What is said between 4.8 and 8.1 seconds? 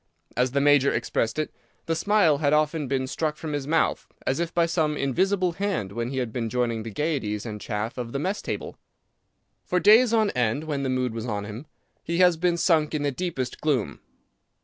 invisible hand, when he has been joining the gayeties and chaff